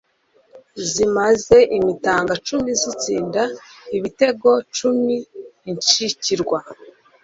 [0.89, 3.41] Zimaze imitaga cumi Zitsinda
[3.97, 5.15] ibitero cumi
[5.69, 6.57] Incikirwa